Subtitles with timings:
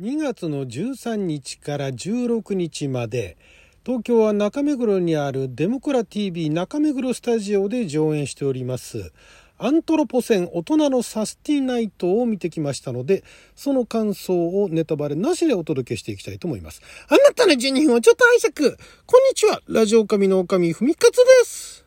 [0.00, 3.36] 2月の13日から16日まで
[3.84, 9.12] 東京は中目黒にあるデモクラ TV 中目黒スタジオで上演しております。
[9.58, 13.22] アントロポセン大人のサスティナイトを見てきましたので
[13.54, 16.80] その感想をネタバレなしでお届けしていきたいと思います。
[17.10, 18.76] あなたの12分をちょっと拝借。
[19.04, 19.60] こんにちは。
[19.68, 21.81] ラジオ神の神ふみかつです。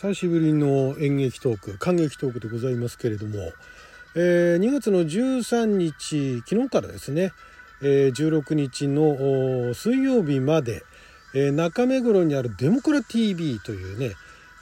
[0.00, 3.52] 久しぶりの演劇トーク感激トークでございますけれども、
[4.14, 7.34] えー、2月の13日昨日からですね、
[7.82, 10.84] えー、16日の水曜日まで、
[11.34, 14.14] えー、中目黒にあるデモクラ TV というね、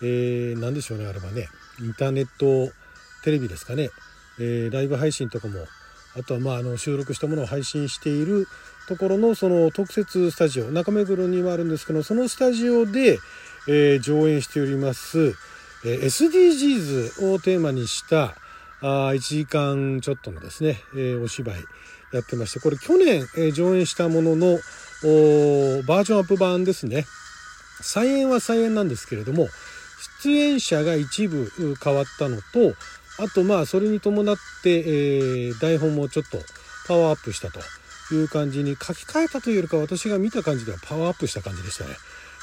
[0.02, 1.46] えー、何でしょうねあればね
[1.80, 2.72] インターネット
[3.22, 3.90] テレビですかね、
[4.40, 5.60] えー、ライブ配信とかも
[6.18, 8.48] あとはまああの収録したものを配信している
[8.88, 13.20] ところのその特設スタジオ中目黒にもあるんですけどそのスタジオで、
[13.70, 15.34] えー、上演しております、
[15.84, 18.34] えー、SDGs をテーマにした
[18.80, 21.56] あ1時間ちょっとのですね、えー、お芝居
[22.12, 27.04] やってましてこれ去年、えー、上演したもののバージョンアップ版ですね
[27.82, 29.48] 再演は再演なんですけれども
[30.22, 31.50] 出演者が一部
[31.82, 32.74] 変わったのと
[33.22, 36.38] あとまあそれに伴って、えー、台本もちょっと
[36.86, 37.60] パワーアップしたと
[38.14, 41.90] いう感じに書き換えたというよりか私が見た感じではパワーアップした感じでしたね。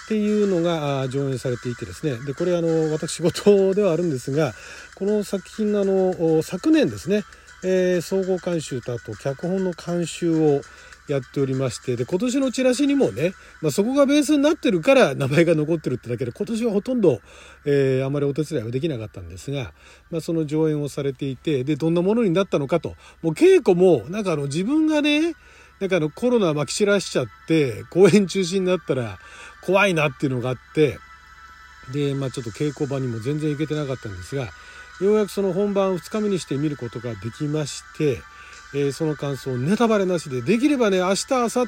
[0.06, 2.18] っていうのが上演されていてですね。
[2.26, 4.54] でこれあの私事ではあるんですが
[4.94, 7.24] この作品のあの昨年ですね、
[7.64, 10.62] えー、総合監修とあと脚本の監修を
[11.08, 17.20] やっておりましてで今年のチラシにもね、まあ、そこがベースになってるから名前が残ってるってだけで今年はほとんど、
[17.66, 19.74] えー、あまりお手伝いはできなかったんですが、
[20.10, 25.34] まあ、その上演をされていてでどんなものになったのかともう稽古もなんかあの自分がね
[25.80, 29.20] なんかあのコロナまき散らしちゃって公演中止になったら
[29.62, 31.00] 怖いなっていうのがあって
[31.92, 34.48] でまあちょっと稽古場にも全然行けてなかったんですが
[35.02, 38.22] ようやくその本番2日目にして見ることができまして、
[38.74, 41.68] えー、その感想ネタバレなしでできればね明日明後日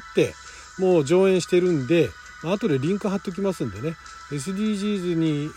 [0.80, 2.10] もう上演してるんで、
[2.44, 3.96] あ、後でリンク貼っときますんでね。
[4.30, 5.48] SDGs に、え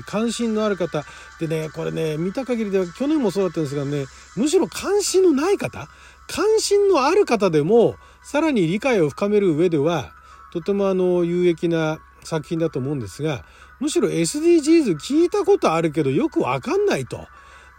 [0.00, 1.04] ー、関心のある方
[1.38, 5.88] でねこれね見た限りでは去年もそうだったんですがねむしろ関心のない方
[6.26, 10.12] 関心のある方でもさらに理解を深める上では
[10.52, 13.44] とてもあの有益な作品だと思うんですが
[13.80, 17.26] むしろ SDGs 聞いたことあるけどよくわかんないと。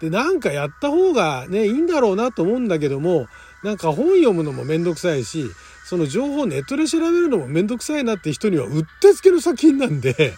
[0.01, 3.27] でなんかやった方がねいいんだろうなと思うんだけども
[3.63, 5.45] なんか本読むのもめんどくさいし
[5.85, 10.33] その情報ネットで調べるのもめんどくさいなって人にはうってつけの作品なんで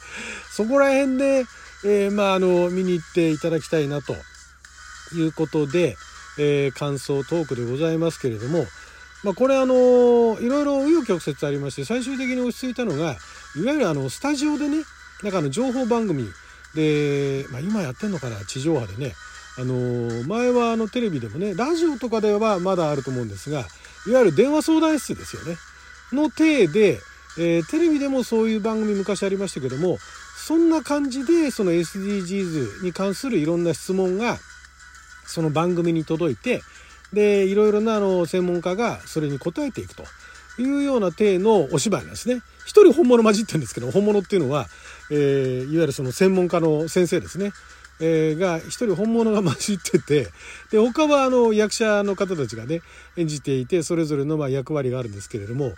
[0.51, 1.45] そこら辺で、
[1.85, 4.13] えー、まああの見に行っていただきたいなと
[5.15, 5.95] いうことで、
[6.37, 8.65] えー、感想トークでございますけれども、
[9.23, 9.73] まあ、これあの
[10.39, 13.15] いろいろ紆余曲折ありまして最終的に落ち着いたのが
[13.55, 14.83] いわゆるあのスタジオでね
[15.23, 16.29] なんかあの情報番組
[16.75, 19.13] で、まあ、今やってんのかな地上波でね
[19.59, 23.65] あの前はあのテレビでもねラジオとかではまだあると思うんですが
[24.07, 25.57] いわゆる電話相談室ですよね。
[26.13, 26.99] の体で、
[27.37, 29.97] えー、テレビでもそういう番組昔ありましたけども
[30.37, 34.37] そんな感じでその SDGs に関するいろんな質問が
[35.27, 36.61] その番組に届いて
[37.13, 40.03] でいろいろなあの専門家がそれに答えていくと
[40.61, 42.41] いうような体のお芝居なんですね。
[42.65, 44.67] 一人本物混じってるんですけど本物っていうのは、
[45.11, 47.51] えー、いわゆるその専門家の先生ですね。
[47.99, 50.27] えー、が一人本物が混じってて
[50.69, 52.81] で他はあの役者の方たちがね
[53.15, 55.73] 演じていてそれぞれのまあ役割があるんですけれども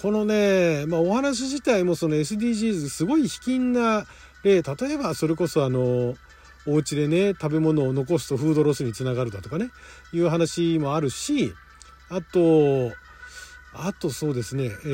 [0.00, 4.06] このね、まあ、お話自体もその SDGs すごい卑近な
[4.42, 6.14] 例例えばそれこそあの
[6.66, 9.70] お家でね食べ物を残すとフードロスにつながるだとかね
[10.12, 11.54] いう話もあるし
[12.10, 12.92] あと
[13.72, 14.88] あとそうですね、え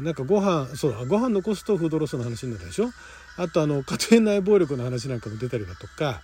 [0.00, 2.90] ー、なんかご飯そうだご飯残すとフードロスの話になるでしょ？
[3.36, 6.20] あとあの家庭内暴力の話なんかも出たりだとか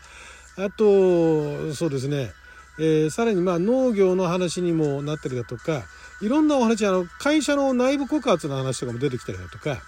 [0.56, 2.32] あとそうですね、
[2.78, 5.82] えー、さらにまあ農業の話にもなったりだとか
[6.22, 9.82] いろんなお話あの会社の内部告発の話とかも出てきたりだとか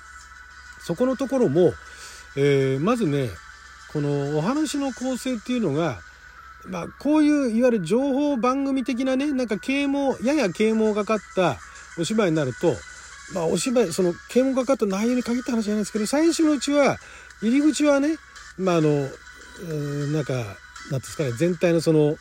[0.80, 1.72] そこのところも、
[2.36, 3.30] えー、まずね
[3.96, 6.00] このお話の構成っていうのが、
[6.66, 11.56] まあ、こういういわゆる情報番組的なねなんか啓蒙やや啓蒙がかった
[11.98, 12.74] お芝居になると、
[13.32, 16.98] まあ、お芝居その啓蒙がかった内容に限った話じゃないですけど最初のうちは
[17.40, 18.18] 入り口はね
[18.58, 19.08] まああの
[20.12, 20.44] なんか
[20.90, 22.18] 何ですかね全体のその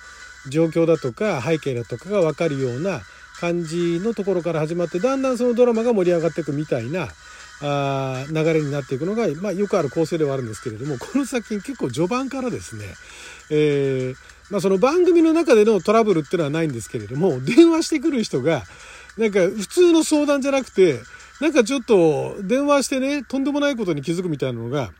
[0.47, 3.01] 状況だとか背景だとかが分かるような
[3.41, 7.09] 感じのところから始まってだんだんそのドラマが盛り上がっていくみたいな
[7.61, 12.85] あ流れになっていくのが、まあ、よくある構成ではあるんですけれどもこの作品結構序盤からですね、
[13.49, 14.15] えー
[14.49, 18.63] まあ、その番組の中でのトラブルっていうのはないんですけれども電話してくる人が
[19.17, 20.99] なんか普通の相談じゃなくて
[21.41, 24.91] なんかちょっと電話してねとんでもないことに気づくみたいなのが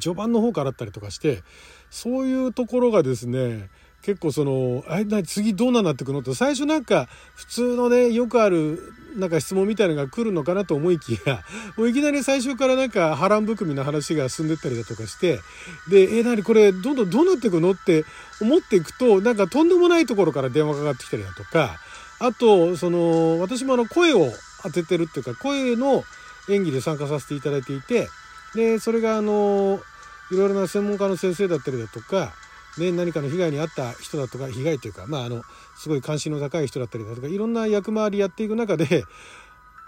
[0.00, 1.42] 序盤の方からあったりとかして
[1.90, 3.70] そういうところがですね
[4.08, 6.20] 結構その、あれな、次どうなってくの？
[6.20, 8.80] って、最初なんか、普通のね、よくある、
[9.18, 11.42] なんか質問みたいなのが来るのかなと思いきや、
[11.76, 15.40] もういきなり最初からなんか波乱含みの話が進んでったりだとかして、
[15.90, 17.72] で、え、なにこれ、どんどんどうなっていくの？
[17.72, 18.06] って
[18.40, 21.78] 思っていくと、なんかとんでもないところから電話かかってきたりだとか、
[22.18, 24.32] あと、その、私もあの、声を
[24.62, 26.02] 当ててるっていうか、声の
[26.48, 28.08] 演技で参加させていただいていて、
[28.54, 29.82] で、それがあの、
[30.32, 32.32] いろいろな専門家の先生だったりだとか、
[32.78, 35.42] ね、何かの被害に遭った人だとか被害というか、まあ、あの
[35.76, 39.04] すごい関心の高い人だったりだとかいろんな役回りやっていく中で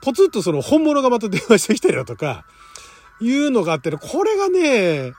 [0.03, 2.45] ポツッとその本物がまた電話してきたりだとか
[3.21, 5.13] いうのがあってこれがね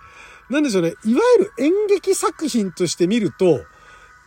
[0.50, 3.62] 何でしょうねいわゆる演劇作品として見ると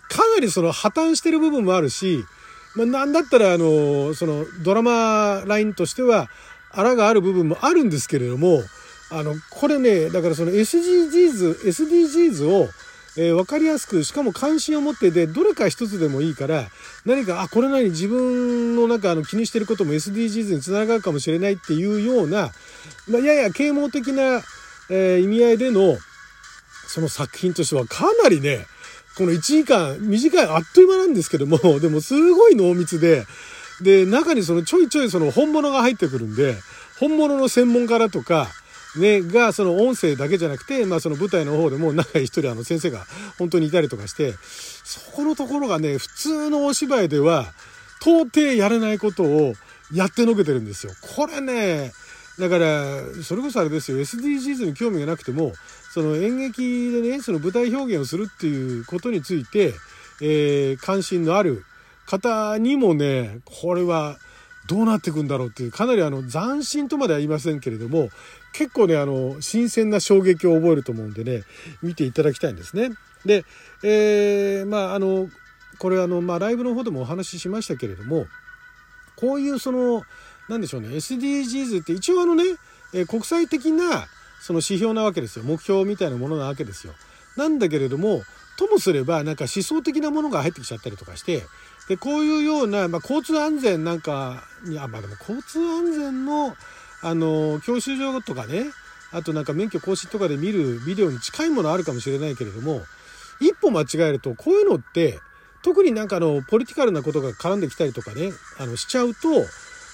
[0.08, 2.25] かなりその破綻してる部分もあるし、
[2.76, 6.29] まあ、なんだったらあのそのドラマラインとしては
[6.70, 8.62] あらがある部分もあるんですけれども
[9.11, 12.69] あのこれねだからその SDGs SDGs を
[13.16, 16.64] えー、分かりやすくしかも関心を持ってでどれか一つでもいいから
[17.05, 22.50] 何かあこれなに自分の中の気にしてることも SDGs につながるかもしれないっていうような、
[23.08, 24.43] まあ、やや啓蒙的な、
[24.90, 25.96] えー、意味合いでの
[26.88, 28.66] その作品としてはかなりね
[29.17, 33.26] この1時間短いあっという間なんですけども でもすごい濃密で
[33.81, 36.56] で中にそのちょいちょいその本物が入ってくるんで
[36.99, 38.49] 本物の専門家だとか
[38.96, 43.06] ね、が、その音声だけじゃなくて、まあその舞台の方でも中に一人あの先生が
[43.38, 44.35] 本当にいたりとかして、
[44.85, 47.46] そこのところがね、普通のお芝居では
[48.00, 49.55] 到底やれないことを
[49.93, 50.93] やってのけてるんですよ。
[51.17, 51.93] これね、
[52.38, 55.52] だから、それこそあれですよ、SDGs に興味がなくても、
[55.93, 59.73] その演劇でね、その舞台表現をするっていうことについて、
[60.20, 61.64] えー、関心のある
[62.06, 64.19] 方にもね、これは
[64.67, 68.11] どうなっていくんだろうっていう、かなりあの斬新とまでは言いませんけれども、
[68.55, 71.43] 結構ね、あの、新鮮な衝撃を覚えると思うんでね、
[71.83, 72.91] 見ていただきたいんですね。
[73.27, 73.45] で、
[73.83, 75.29] えー、まあ、あの、
[75.79, 78.27] これあの、まあ、ライブの方でもお話ししましたけれども、
[79.17, 80.05] こういうその、
[80.49, 82.45] なんでしょうね、SDGs って一応あのね、
[82.93, 84.06] え国際的な
[84.41, 85.45] その指標なわけですよ。
[85.45, 86.95] 目標みたいなものなわけですよ。
[87.37, 88.23] なんだけれども、
[88.56, 91.43] ともすればなんか思想的なものが入ってきちゃったりとかして、
[91.89, 96.56] で、こういうような、まあ、交通安全なんかに、あ、まあでも交通安全の、
[97.05, 98.65] あの教習所とかね
[99.12, 102.83] あとなんか免許更新とかで見るビデオに近いものあるかもしれないけれども
[103.41, 105.21] 一歩間違えるとこういうのって
[105.62, 109.29] 特になんかあのポリティカルなことが絡んできたりとかねあのしちゃうと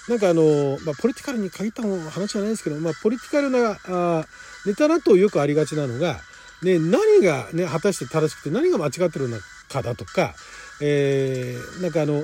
[0.09, 4.25] なんかあの、まあ、ポリティカルに限った話じゃないですけど、まあ、ポリティカルなあ
[4.65, 6.19] ネタだとよくありがちなのが、
[6.63, 9.37] ね、何がね果たして正しくて何が間違ってるの
[9.69, 10.33] かだとか、
[10.81, 12.23] えー、なんかあの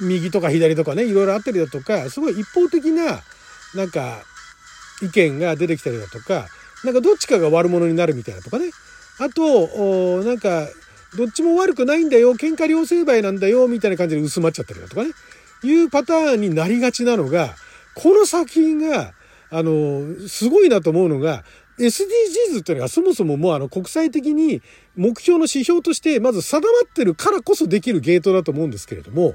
[0.00, 3.20] 右とか左とかねいろいろあったりだとかすごい一方的な
[3.74, 4.22] なんか
[5.02, 6.46] 意見が出てきたりだとか
[6.84, 8.70] なんかどっちかが悪者になるみたいなとかね。
[9.18, 10.66] あとなんか
[11.16, 15.10] どっちも悪くないんだよ喧嘩両成敗なんだよみたいな感じで薄まっちゃったりだとかね。
[15.62, 17.54] いうパターンになりがちなのが
[17.94, 19.12] この作品が
[19.50, 21.44] あのすごいなと思うのが
[21.78, 24.62] SDGs っていうのがそもそももうあの国際的に
[24.96, 29.34] 目標の指標としてまず定まってるからこそできるゲートだと思うんですけれども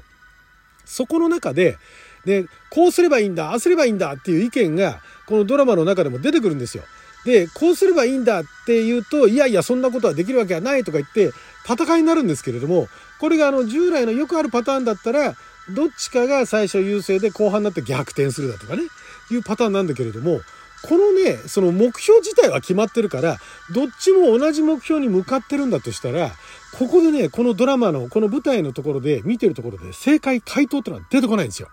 [0.84, 1.76] そこの中で
[2.26, 6.82] で、こうすればいいんだ、ああすればいいんだっていう意見が、このドラマの中でも出てくるんですよ。
[7.24, 11.32] で、こうすればいいんだって言うと、いやいや、そんなことはできるわけはないとか言って、
[11.64, 12.88] 戦いになるんですけれども、
[13.20, 15.36] これがあの、従来のよくあるパターンだったら、
[15.70, 18.82] どっちかが最初優勢で後半になって逆転するだとかね、
[19.30, 20.40] いうパターンなんだけれども、
[20.82, 23.38] このね、その目標自体は決まってるから、
[23.72, 26.30] どっちも同じ目標に向かってるんだとしたら、
[26.78, 31.68] ここでね、このドラマの、この舞台のところで、見てるところで、正解、回答ってのは出てこないんですよ。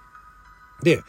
[0.83, 1.03] で、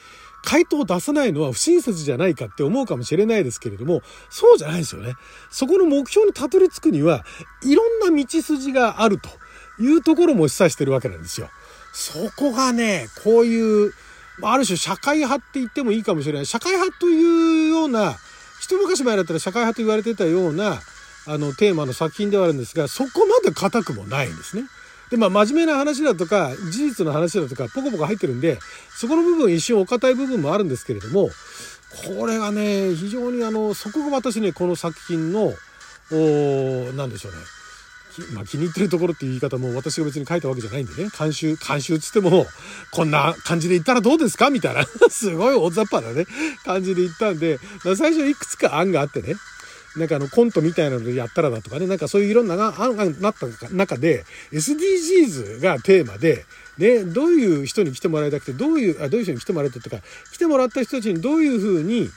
[0.45, 5.15] 回答を出さないのは不親切じゃないかって思うかもしれないですけれども、そうじゃないですよね。
[5.51, 7.25] そこの目標にたどり着くには、
[7.63, 9.31] いろんな道筋があると
[9.83, 11.49] いうところも示唆してるわけなんですよ。
[11.93, 13.95] そこがね、こういう、
[14.43, 16.47] ある種社会派って言ってもいいかもしれない。
[16.47, 18.17] 社会派というような、
[18.61, 20.81] 一昔前だったら社会派と言われてたような、
[21.27, 24.65] あの、テーマの作品ではあるんですが、そこまで固くもないんですね。
[25.11, 28.59] で、まあ、真面目な話だとか、事実の話だとか、ポコポコ入ってるんで、
[28.97, 31.31] そこの部分一瞬お堅い部分もあるんですけれども、
[32.19, 35.55] これがね、非常にあの、そこが私ね、この作品の、
[36.13, 37.39] おなんでしょうね。
[38.33, 42.47] まあ、気に入ってるところっていう言い方も私が別に書いたわけじゃないんでね、監修、監修つっても、
[42.93, 44.51] こんな感じで言ったらどうですか？
[44.51, 46.27] みたいな、 すごい大雑把なね、
[46.65, 47.59] 感じで言ったんで、
[47.97, 49.35] 最初いくつか案があってね、
[49.97, 56.45] なんかあのコントみたいなのでやったらだとかね、なんかそういういろんな案がなった中で、SDGs がテーマで、
[56.79, 59.99] ね、どういう人に来てもらいたくて、どういう、あどういう人に来てもらいたいとか、
[60.33, 62.09] 来てもらった人たちにどういうふうに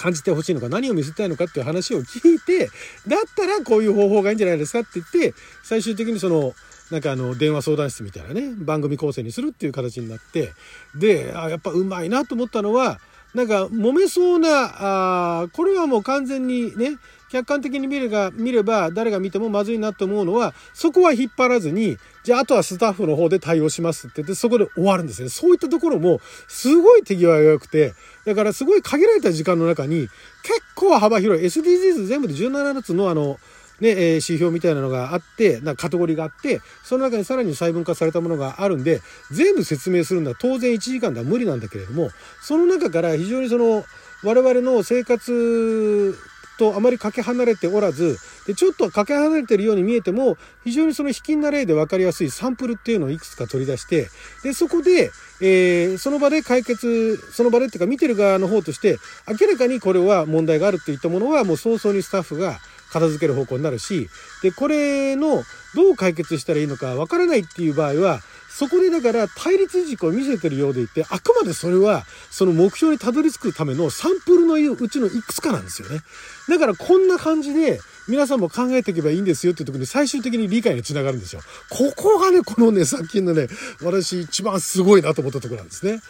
[0.00, 2.70] 感じてほしいのか何を見せたいのかっていう話を聞いて
[3.06, 6.54] だったらこういう方法がいいんじゃないですかって言って最終的にその
[6.90, 10.54] なんかあの電話相談室みたいなね番組構成にするっていう形になって
[10.94, 12.98] であやっぱうまいなと思ったのは
[13.34, 16.98] なんか揉めそうなあこれはもう完全にね
[17.30, 25.28] 客観的に見れば見れば誰が見てもまずいなと思うのはそこは引っ張らずにじゃああとはスタッフの方で対応しますって言ってそこで終わるんですね。
[25.28, 27.94] そういったところもすごい手際が良くて
[28.26, 30.08] だからすごい限られた時間の中に
[30.42, 31.46] 結構幅広い。
[31.46, 33.38] SDGs 全部で17つのあの
[33.80, 42.10] ね、えー、指標みたいなのがあって、なカテゴリーがあって、その中にさらに細分化されたものがあるんで、全部説明するのは当然1時間では無理なんだけれども、
[42.42, 43.84] その中から非常にその、
[44.22, 46.14] 我々の生活
[46.60, 54.08] とあまりかけ離れておらずでちょっとかけ離れてるように見えても非常にその卑近な例で分かりやすいサンプルっていうのをいくつか取り出して
[54.42, 55.10] でそこで、
[55.40, 62.58] えー、その場で解決その場でっていうか見てる側の方として明らかにこれは問題があるっていったものはもう早々にスタッフが
[62.90, 64.08] 片付ける方向になるし
[64.42, 65.42] でこれの
[65.74, 68.20] どう解決したらいいのかわからないっていう場合は
[68.50, 76.00] そこでだから対立軸を見せてるようでいてあくまでそれはその目標にたどり着くためのサンプルのうちのいくつかなんですよね。
[76.48, 81.40] だからこんな感じで皆さんも考えていけばいいんですよっていうところに最終的に理解につながるんですよ。
[81.70, 83.46] ここがねこのね作品のね
[83.82, 86.00] 私一番すごいなと思ったところなんですね。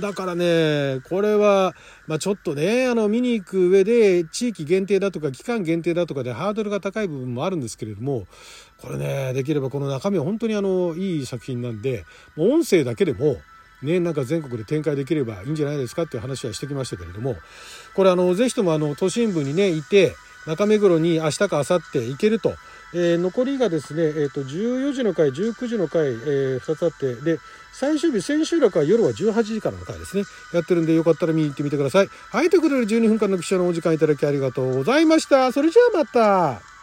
[0.00, 1.74] だからね、これは、
[2.06, 8.26] まあ、ちょっとね、あの、見に行く上で、地域限定だとか、期間限定だとかでハードルが高い部分もあるんですけれども、
[8.78, 12.04] これね、できればこの中身は本当にあの、いい作品なんで、
[12.36, 13.36] 音声だけでも、
[13.82, 17.36] ね、なんか全国で展開できればいいんじゃないですかっていう話はしてきましたけれども、
[17.94, 22.54] これあの、ぜひともあの、都心部にね、いて、中目黒に明日か明後日行けると。
[22.94, 27.40] えー、残りがですね、えー、と14時の回、19時の回、えー、2つあって、で、
[27.72, 30.22] 最終日、千秋楽は夜は18時からの回ですね。
[30.52, 32.08] やってるんで、よかったら見に行ってみてください。
[32.30, 35.50] はい、ということで12分間の記者のお時間いただきありがとうございました。
[35.50, 36.73] それじゃあまた。